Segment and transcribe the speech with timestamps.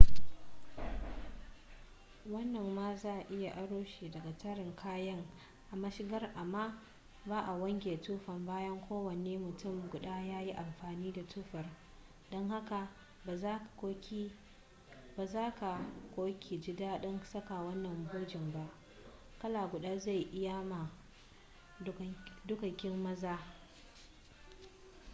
[2.33, 5.25] wannan ma za a iya aro shi daga tarin kayan
[5.71, 6.81] a mashigar amma
[7.25, 11.65] ba a wanke tufa bayan kowane mutum guda ya yi amfani da tufar
[12.31, 12.89] don haka
[15.15, 18.65] ba za ka/ki ji dadin saka wannan bujen ba.
[19.41, 20.89] kala guda zai iyamma
[22.45, 23.39] dukkanin maza